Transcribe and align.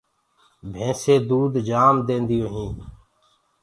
ڀيسينٚ 0.73 1.25
دود 1.27 1.53
جآم 1.67 1.95
دينديو 2.07 2.45
هينٚ۔ 2.53 2.77